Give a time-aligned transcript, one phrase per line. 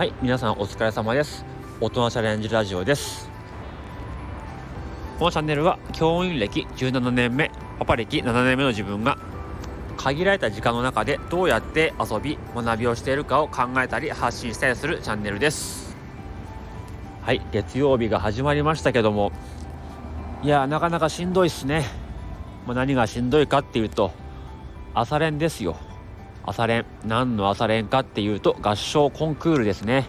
[0.00, 1.44] はい皆さんお疲れ様です。
[1.78, 3.28] 大人チャレンジラジオです。
[5.18, 9.18] このチャンネルは教員歴17年目パパ歴7年目の自分が
[9.98, 15.94] 限られた時間の中でどうやって遊び学びをしているかを考えたり発信したりするチャンネルです。
[17.20, 19.32] はい月曜日が始まりましたけども
[20.42, 21.84] いやなかなかしんどいっすね、
[22.66, 24.12] まあ、何がしんどいかっていうと
[24.94, 25.76] 朝練ですよ。
[26.44, 30.08] 朝練何の朝練かっていうと合唱コンクールですね、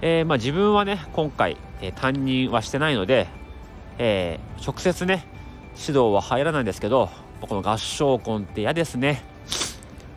[0.00, 3.28] えー、まあ、自分はね今回、えー、担任はしてないので、
[3.98, 5.26] えー、直接ね
[5.76, 7.10] 指導は入らないんですけど
[7.40, 9.22] この合唱コンって嫌ですね。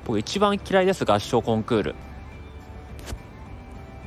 [0.05, 1.95] 僕一番嫌いです合唱コンクール。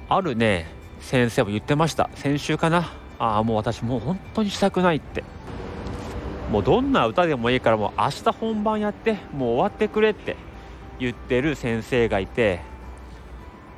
[0.09, 0.67] あるね
[0.99, 2.11] 先生も言ってました。
[2.17, 2.91] 先週かな。
[3.19, 5.23] ああもう私もう本当にしたくないって。
[6.51, 10.37] もうどんな歌でもいいからもう明日本番やってもう終わってくれって。
[10.99, 12.61] 言ってる先生がいて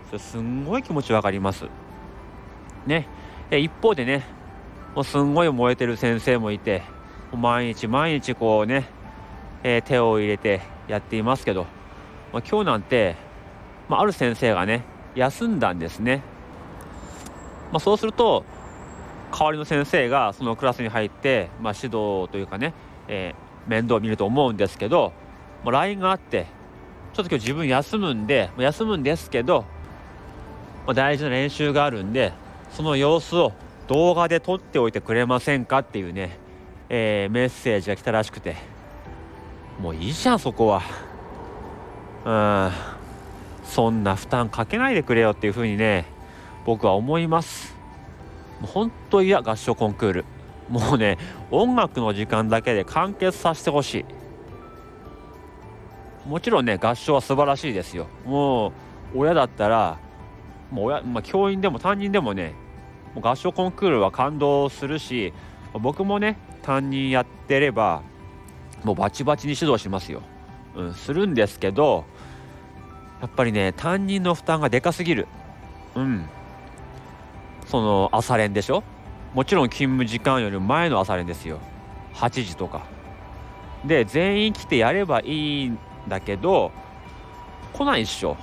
[0.07, 1.67] それすんごい気持ち分かります。
[2.87, 3.09] ね。
[3.51, 4.25] 一方でね
[4.95, 6.83] もうすんごい燃えてる先生もいて
[7.33, 8.89] 毎日毎日こうね、
[9.63, 11.67] えー、手を入れてやっていますけど、
[12.33, 13.17] まあ、今日なんて、
[13.89, 16.23] まあ、ある先生がね休んだんですね、
[17.73, 18.45] まあ、そうすると
[19.33, 22.73] 代わりの先生がそのクラスに入って、まあ、指導というかね、
[23.07, 25.13] えー、面倒を見ると思うんですけど
[25.63, 26.47] もう LINE があって
[27.17, 29.65] ちょっと今日自分休むんで休むんですけど、
[30.87, 32.35] ま、大事な練習があるんで
[32.73, 33.55] その様子を
[33.89, 36.39] 動画で撮っておいてくれませんかっていうね、
[36.91, 38.57] えー、メッセージが来たらしくて。
[39.81, 40.83] もういいじゃんそこは。
[42.27, 42.31] う
[43.63, 43.67] ん。
[43.67, 46.05] そんな負担かけないでくれよっていうふうにね
[46.67, 47.75] 僕は思います。
[48.61, 50.25] もう本当嫌合唱コンクール。
[50.69, 51.17] もうね
[51.51, 54.05] 音楽の時間だけで完結させてほしい。
[56.27, 58.07] もちろんね合唱は素晴らしいですよ。
[58.25, 58.73] もう
[59.15, 59.99] 親だったら
[60.71, 62.55] もう親、まあ、教員でも担任でもね
[63.15, 65.33] もう合唱コンクールは感動するし
[65.73, 68.03] 僕もね担任やってれば
[68.83, 70.23] もうバチバチに指導しますよ、
[70.75, 72.05] うん、するんですけど
[73.21, 75.27] やっぱりね担任の負担がでかすぎる。
[75.95, 76.27] うん。
[77.67, 78.85] その朝練でしょ？
[79.35, 81.59] もちろん勤務時間より前の朝練ですよ。
[82.15, 82.85] 8時とか。
[83.85, 85.73] で全員来てやればいい
[86.09, 86.73] だけど
[87.73, 88.37] 来ないっしょ。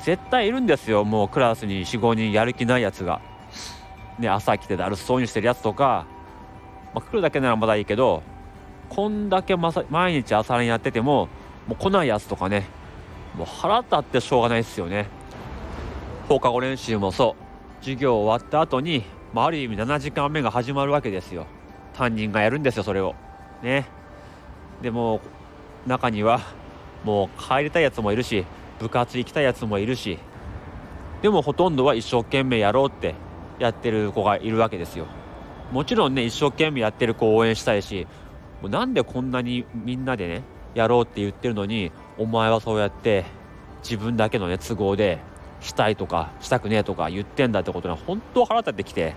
[0.00, 1.04] 絶対いるんですよ。
[1.04, 3.20] もうクラスに45人やる気ないやつが。
[4.18, 6.06] ね朝来てだるそうにしてるやつとか、
[6.94, 8.22] まあ、来るだけならまだいいけど
[8.88, 11.28] こんだけ、毎日朝練やってても
[11.66, 12.66] もう来ないやつとかね。
[13.36, 15.06] もう腹立ってしょうがないですよね。
[16.28, 17.84] 放課後練習もそう。
[17.84, 21.46] 授業終わった後に、まあ、ある意味7時間目が始まるわけですよ。
[21.94, 23.14] 担任がやるんですよそれを。
[23.62, 23.86] ね。
[24.82, 25.20] でも
[25.86, 26.40] 中には
[27.08, 28.44] もう帰りたいやつもいるし
[28.78, 30.18] 部活行きたいやつもいるし
[31.22, 33.14] でもほとんどは一生懸命やろうって
[33.58, 35.06] やってる子がいるわけですよ。
[35.72, 38.06] もちろんね一生懸命やってる子を応援したいし
[38.60, 40.42] もうなんでこんなにみんなでね
[40.74, 43.24] やろうって言ってるのにお前はそうやって
[43.82, 45.18] 自分だけのね都合で
[45.60, 49.14] したいとかしたくねえとか言ってんだってことが本当腹立ってきて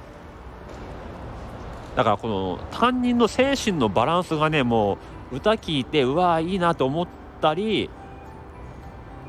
[1.96, 4.97] だからこの担任の精神のバランスがねも
[5.31, 7.07] う歌聴いてうわいいなと思っ
[7.41, 7.90] たり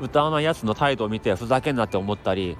[0.01, 2.57] 歌わないやつの態度を見てふざけんなって思ったり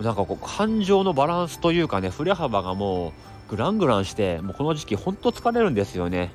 [0.00, 6.30] なんかこう感情のバランスというかね振れ幅がもうグラングランしてもうこの時期ほんと疲れるんですよね。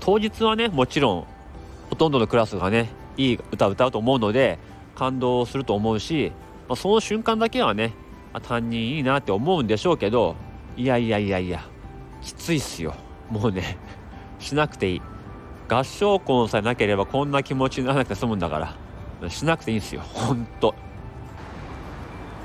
[0.00, 1.26] 当日はねもちろん
[1.88, 4.58] ほとんどのクラスがねいい歌歌うと思うので
[4.94, 6.32] 感動すると思うし、
[6.68, 7.94] まあ、その瞬間だけはね
[8.42, 10.36] 担任いいなって思うんでしょうけど
[10.76, 11.64] いやいやいやいや
[12.20, 12.94] きついっすよ。
[13.30, 13.78] もうね
[14.38, 15.02] しなくていい。
[15.68, 19.30] 合唱コンさえなければこんな気持ちにならなくて済むんだから。
[19.30, 20.00] しなくていいんですよ。
[20.00, 20.74] ほんと。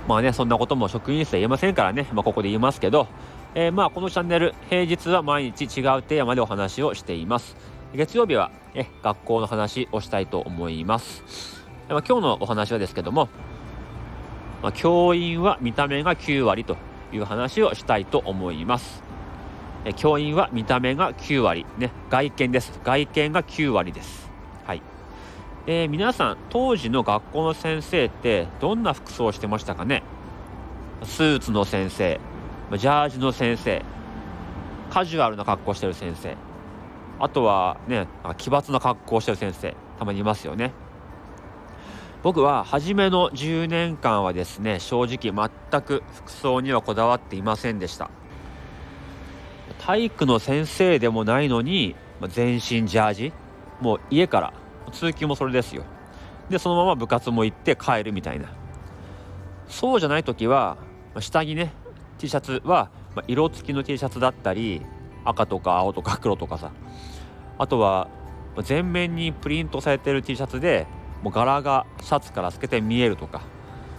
[0.08, 3.08] まあねそんなことも職員室は言えませんからね、まあ、ここで言いますけど、
[3.56, 7.56] えー、まあこのチャンネル平日は毎日違うテーマでお話をしています。
[7.96, 13.30] 月曜日は、ね、学校の話をしたいと思います、ま、今日のお話はですけども、
[14.64, 16.76] まあ、教員は見た目が9割と
[17.12, 19.04] いう話をしたいと思います。
[19.92, 21.66] 教員は見た目が9割。
[21.78, 22.80] ね外見です。
[22.84, 24.32] 外見が9割です。
[24.66, 24.82] はい。
[25.68, 30.04] えー、皆さん当時の学校の先生ってどんな服装をしてましたかね？
[31.04, 32.20] スーツの先生
[32.78, 33.84] ジャージの先生
[34.90, 36.38] カジュアルな格好してる先生
[37.20, 38.08] あとはね
[38.38, 40.72] 奇抜な格好してる先生たまにいますよね。
[42.24, 48.10] 僕は初めの10年間はですね正直全く服装にはこだわっていませんでした。
[49.86, 51.94] 体育の先生でもないのに
[52.30, 53.34] 全身ジャージ
[53.82, 54.54] もう家から
[54.94, 55.84] 通勤もそれですよ。
[56.50, 58.48] でそのまま部活も行って帰るみたいな。
[59.68, 60.78] そうじゃない時は
[61.20, 61.74] 下着ね
[62.18, 62.92] T シャツは
[63.28, 64.82] 色付きの T シャツだったり
[65.26, 66.72] 赤とか青とか黒とかさ。
[67.58, 68.08] あとは
[68.64, 70.88] 全面にプリントされてる T シャツで
[71.24, 73.42] もう柄がシャツから透けて見えるとか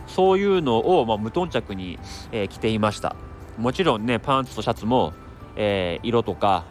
[0.06, 1.98] そういうのを、ま、無頓着に、
[2.32, 3.16] え、着ていました。
[3.58, 5.12] もちろんねパンツとシャツも、
[5.56, 6.64] えー、色とか、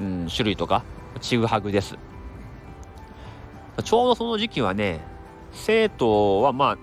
[0.00, 0.84] うん、種類とか
[1.20, 1.96] ちぐはぐです。
[3.82, 5.00] ちょうどその時期はね
[5.52, 6.76] 生徒は、まあ、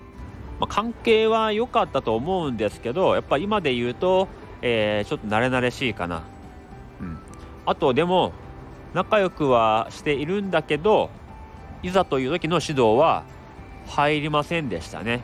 [0.60, 4.28] まあ関係は良かったと思うんですけどやっぱ今で言うと、
[4.60, 6.22] えー、ちょっと慣れ慣れしいかな、
[7.00, 7.18] うん、
[7.64, 8.32] あとでも
[8.92, 11.08] 仲良くはしているんだけど
[11.82, 13.24] いざという時の指導は
[13.86, 15.22] 入りませんでしたね。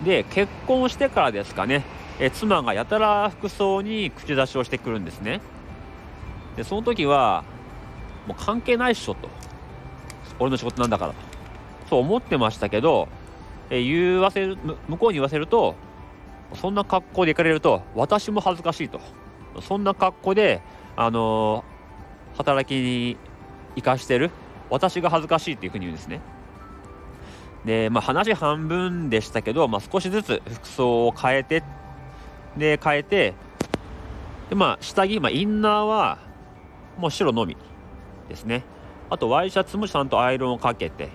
[0.00, 1.84] うん、で結婚してからですかね。
[2.20, 5.40] え妻がやたら服装に口出しをしてくるんですね。
[6.56, 7.44] でその時は
[8.26, 9.28] もう関係ないっしょと
[10.38, 11.18] 俺の仕事なんだからと
[11.88, 13.08] そう思ってましたけど、
[13.70, 14.56] え言わせる
[14.88, 15.74] 向こうに言わせると
[16.54, 19.00] そんな格好で行かれると私も恥ずかしいと
[19.60, 20.62] そんな格好で
[20.96, 23.16] あのー、働きに
[23.76, 24.30] 生かしてる
[24.68, 26.20] 私が恥ずかしいっていうふうに言うんですね。
[27.64, 31.62] で、まあ、話半分でしたけど、まあ、少しずつ服装を変えて、
[32.56, 33.34] で、変えて、
[34.48, 36.18] で、まあ、下着、まあ、インナーは、
[36.98, 37.56] もう白のみ
[38.28, 38.64] ですね。
[39.08, 41.08] あと、ワイシャツもちゃんとアイロンをかけて、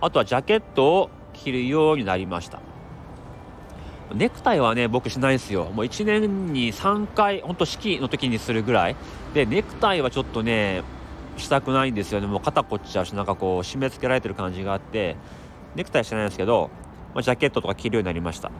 [0.00, 2.60] あとはジャケットを着るようになりました。
[4.14, 5.64] ネクタイはね、僕しないですよ。
[5.66, 8.96] もう1年に3回、ほんと式の時にするぐらい。
[9.34, 10.82] で、ネクタイはちょっとね、
[11.40, 15.16] したくないんですよねもう肩こっちゃうしなんかこう締め付けられてる感じがあって
[15.74, 16.70] ネクタイしてないんですけど、
[17.14, 18.50] まあ、ジャケットとか着るようになりました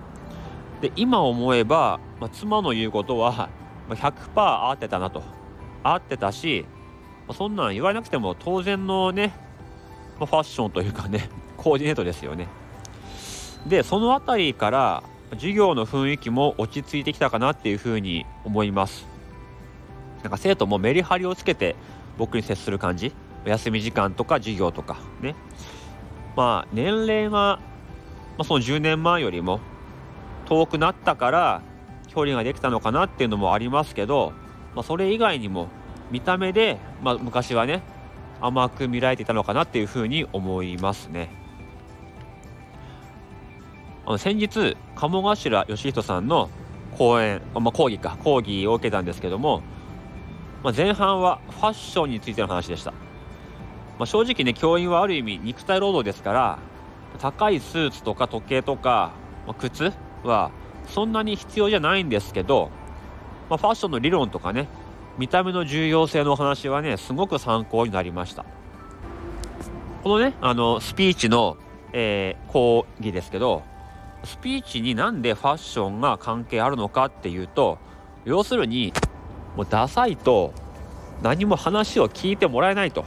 [0.81, 3.51] で今思えば、まあ、妻の言うことは
[3.89, 5.23] 100%合ってたなと。
[5.83, 6.67] 合ってたし、
[7.27, 9.33] ま、そんなん言われなくても当然のね、
[10.19, 12.49] まあ、ファッションというかね コーディネートですよね。
[13.67, 19.07] でその辺りから授業の雰囲気も落ち着いてきたかなっていうふうに思います。
[20.23, 21.77] なんか生徒もメリハリをつけて
[22.19, 23.13] 僕に接する感じ。
[23.45, 25.35] 休み時間とか授業とかね。
[26.37, 27.61] まあ年齢が、ま
[28.39, 29.61] あ、その10年前よりも
[30.51, 31.63] 遠くなったから
[32.09, 34.33] 距離ができたのかなっていうのもありますけど、
[34.75, 35.69] まあ、それ以外にも
[36.11, 37.83] 見た目で、まあ、昔はね
[38.41, 41.31] 甘く見られていたのかなっていうふうに思いますね。
[44.05, 46.51] あの先日鴨頭義人さんの
[46.99, 49.63] 講演、まあ、講義か講義を受けたんですけども
[50.63, 52.99] まあ、前半はファッションについての話でした、ま
[54.01, 56.59] あ、正直ね教員はある意味肉体労働ですから
[57.19, 59.13] 高いスーツとか時計とか、
[59.47, 59.93] まあ、靴
[60.25, 60.51] は
[60.89, 62.71] そんなに必要じゃないんですけど、
[63.49, 64.69] まあ、ファッションの理論とかね
[65.19, 68.45] 見た目の重要性のお話はねすごく参考になりました
[70.03, 71.57] このねあのスピーチの、
[71.93, 73.63] えー、講義ですけど
[74.25, 77.79] スピーチになんでファッションが関係あるのかっていうと
[78.25, 78.93] 要するに
[79.57, 80.53] もうダサいと
[81.23, 83.05] 何も話を聞いてもらえないと。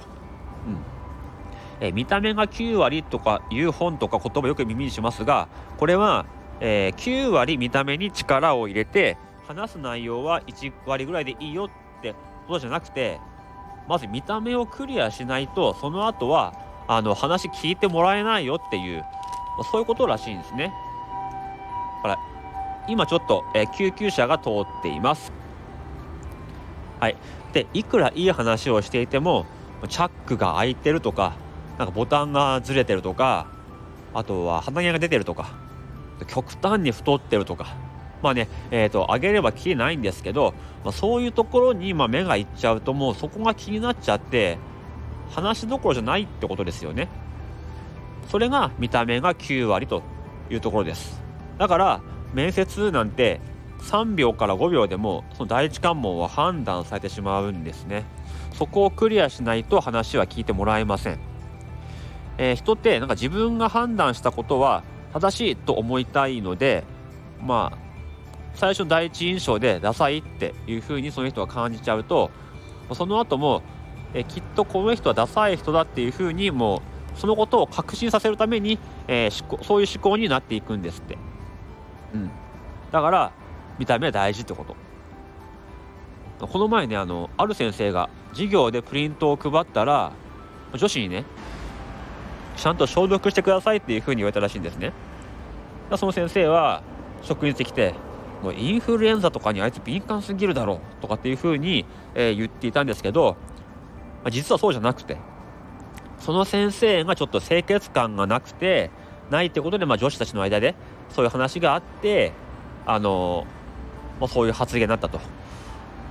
[1.81, 6.25] うん、え見た目が9割とかいう本とか言葉よく耳にしますがこれは、
[6.65, 9.17] えー、9割見た目に力を入れて
[9.47, 12.13] 話す内容は1割ぐらいでいいよって
[12.47, 13.19] ことじゃなくて
[13.89, 16.53] まず見た目をクリアしないとその後は
[16.87, 19.03] あの話聞いてもらえないよっていう
[19.71, 20.73] そういうことらしいんですね。
[21.97, 22.19] だから
[22.87, 25.31] 今ちょっと、えー、救急車が通っています。
[26.99, 27.17] はい、
[27.51, 29.45] でいくらいい話をしていても
[29.89, 31.33] チャックが開いてるとか
[31.77, 33.47] なんかボタンがずれてるとか
[34.13, 35.62] あとは鼻毛が出てるとか
[36.25, 37.75] 極端に太ってるとか。
[38.21, 40.53] まあねえーと、上げればきりないんですけど、
[40.85, 44.57] まあ、そういうところにま目がいっちゃうともうそこが気になっちゃって
[45.31, 47.09] 話どころじゃないってことですよね。
[48.29, 50.03] それが見た目が9割と
[50.49, 51.21] いうところです。
[51.57, 52.01] だから
[52.33, 53.41] 面接なんて
[53.81, 58.05] 3秒から5秒でもその第一関門は判断されてしまうんですね。
[58.53, 61.19] そこをクリアしないと話は聞いてもらえません、
[62.37, 66.83] えー、人ってなんか自分が判断したことは正しいと思いたいので
[67.41, 67.77] まあ
[68.55, 72.31] 最初の第一印象でダサいっていうふうにその人が感じちゃうと
[72.93, 73.63] その後も
[74.13, 76.81] えきっとこの人はダサい人だっていうふうにも
[77.15, 81.17] うそのことを確信させるために、えー、そういう思考になっていくんですって。
[82.13, 82.29] うん、
[82.91, 83.31] だから
[83.79, 84.75] 見た目は大事ってこと
[86.47, 90.11] この前ねあのある先生が授業でプリントを配ったら
[90.73, 91.25] 女子にね
[92.55, 94.93] ちゃんと消毒してくださいっていうふうに言われたらしいんですね。
[95.97, 96.81] その先生は
[97.21, 97.93] 職員してきて
[98.41, 103.37] もうインフルエンザとかにあいつ敏感すぎるだろうとかっていうふうに、えー、言っていたんですけど、
[104.23, 105.17] まあ、実はそうじゃなくて
[106.19, 108.91] その先生がちょっと清潔感がなくて
[109.29, 110.75] ないってことで、まあ、女子たちの間で、
[111.09, 112.33] そういう話があって
[112.85, 113.45] あの、
[114.19, 115.23] まあ、そういう発言になったと、ま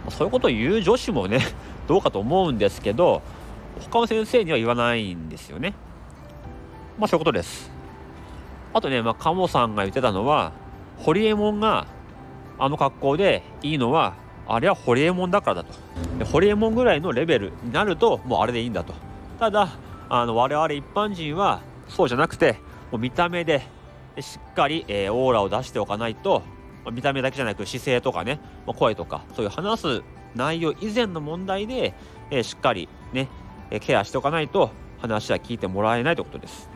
[0.08, 1.40] あ、そういうことを言う女子もね
[1.86, 3.22] どうかと思うんですけど
[3.80, 5.74] 他の先生には言わないんですよね。
[6.98, 7.70] まあそういうことです。
[8.74, 10.52] あとね、まあ、鴨さんが言ってたのは
[10.98, 11.86] ホリエモンが
[12.58, 14.14] あの格好でいいのは
[14.46, 15.74] あれはホリエモンだからだと。
[16.18, 18.94] でホリエモンぐらいのレベルになるともうあれでいいんだと。
[19.38, 19.68] ただ
[20.08, 22.58] あの我々一般人はそうじゃなくて
[22.90, 23.62] もう見た目で
[24.20, 26.42] しっかり、えー、オーラを出しておかないと、
[26.84, 30.02] まあ、見た目だけじゃなく姿勢とかね、まあ、声とかそういう話す
[30.34, 31.94] 内容以前の問題で、
[32.30, 33.28] えー、しっかりね、
[33.70, 34.70] えケアしておかないと
[35.00, 36.71] 話は聞いてもらえないということです。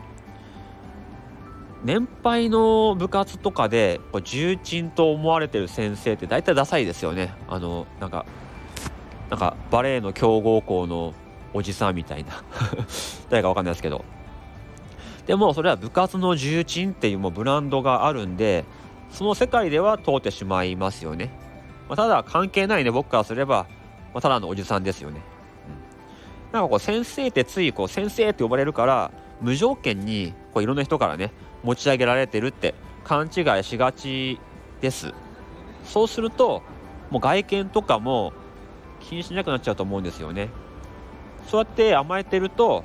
[1.87, 7.33] 年配の部活とかでこう重鎮と思われてる先生って大体ダサいですよね。
[7.47, 8.25] あのなんか
[9.29, 11.13] なんかバレエの強豪校の
[11.53, 12.43] おじさんみたいな。
[13.31, 14.03] 誰か分かんないですけど。
[15.27, 18.65] でもそれは部活の重鎮っていうもうブランドがあるんで
[19.09, 21.29] その世界では通ってしまいますよね、
[21.89, 23.65] まあ、ただ関係ないね僕からすれば、
[24.13, 25.19] まあ、ただのおじさんですよね、
[26.47, 31.33] うん、なんかこう先生ってついこう先生って呼ばれるから無条件にこういろんな人からね
[31.63, 32.73] 持ち上げられてるって
[33.03, 34.39] 勘違いしがち
[34.81, 35.13] です。
[35.83, 36.61] そうすると
[37.09, 38.33] もう外見とかも
[38.99, 40.49] 気にしなくなっちゃうと思うんですよね。
[41.47, 42.83] そうやって甘えてると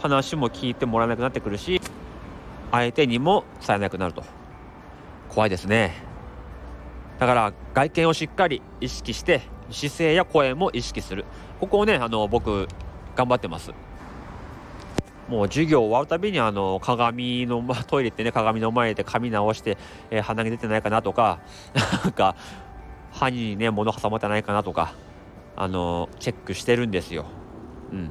[0.00, 1.80] 話も聞いてもらえなくなってくるし
[2.70, 4.24] 相手にも伝えなくなると。
[5.28, 5.94] 怖いですね。
[7.18, 11.26] だから外見をしっかり意識して姿勢や声も意識する。
[11.60, 12.66] ここをねあの僕
[13.14, 13.72] 頑張ってます。
[15.30, 19.78] もう授業終わるたびにあの鏡の、ま、 トイレってね鏡の前で髪直して、
[20.10, 21.38] えー、鼻毛出てないかなとか
[22.04, 22.34] なんか
[23.12, 24.92] 歯にね物挟まってないかなとか
[25.56, 27.26] あのチェックしてるんですよ。
[27.92, 28.10] うん、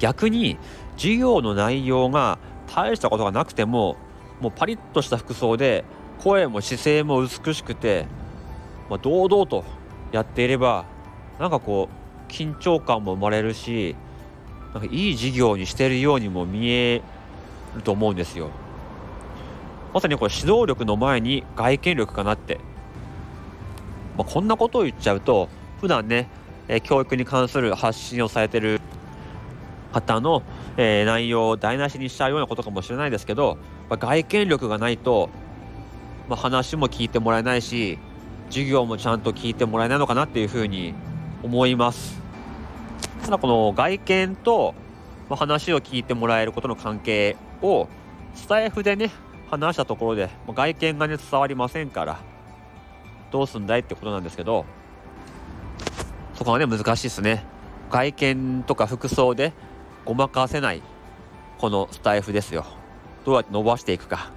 [0.00, 0.58] 逆に
[0.96, 2.38] 授業の内容が
[2.74, 3.96] 大したことがなくても
[4.40, 5.84] もうパリッとした服装で
[6.18, 8.06] 声も姿勢も美しくて、
[8.90, 9.64] まあ、堂々と
[10.10, 10.84] やっていれば
[11.38, 11.88] なんかこ
[12.28, 13.94] う緊張感も生まれるし
[14.74, 17.00] なんかいい授業にしてるようにも見え
[17.76, 18.50] ると思うんですよ。
[19.94, 22.58] まさにこれ指導力の前に外見力かなって、
[24.18, 25.48] まあ、こんなことを言っちゃうと
[25.80, 26.28] 普段ね、
[26.66, 28.80] え、教育に関する発信をされてる
[29.92, 30.42] 方の、
[30.76, 35.30] え、内容を台無しにしちゃうようなことかもしれないですけど、まあ、外見力がないと、
[36.28, 38.00] まあ、話も聞いてもらえないし
[38.48, 40.94] 授業もちゃんと聞いてもらえないのかなっていうふうに
[41.44, 42.23] 思います。
[43.24, 44.74] ただこの外見と
[45.30, 47.88] 話を聞いてもらえることの関係を
[48.34, 49.10] スタイフでね
[49.50, 52.20] 話したところで外見がね伝わりませんから
[53.32, 54.66] どうすんだいってことなんですけど
[56.34, 57.44] そこはね難しいですね。
[57.90, 59.54] 外見とか服装で
[60.04, 60.82] ごまかせない
[61.56, 62.66] このスタイフですよ。
[63.24, 64.32] どうやって伸ばしていくか。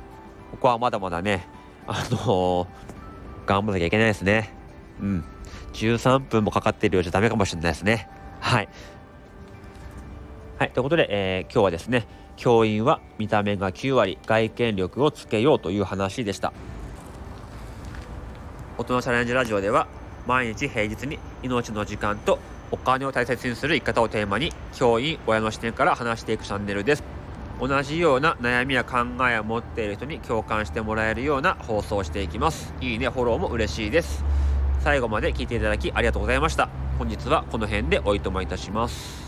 [0.51, 1.45] ここはまだまだね
[1.87, 2.67] あのー、
[3.47, 4.53] 頑張らなきゃいけないですね。
[5.01, 5.25] うん。
[5.73, 8.09] 13分もかかっているようじゃダメかもしれないですね。
[8.39, 8.69] はい。
[10.57, 16.53] はい、ということで、えー、今日はですね、教員は見た目が9割、外見力をつけようという話でした。
[18.77, 19.87] 大人チャレンジラジオでは、
[20.25, 22.39] 毎日平日に命の時間と
[22.71, 27.03] お金を大切にする生き方をテーマに、教員、親の視点から話していくチャンネルです。
[27.59, 32.73] 同じような悩みや考えを持っている人に共感してもらえるような放送をしていきます。
[32.81, 34.23] いいね、フォローも嬉しいです。
[34.81, 36.86] 最後まで聞いていただきありがとうございました。
[36.97, 39.26] 本日はこの辺でおいとまいたします。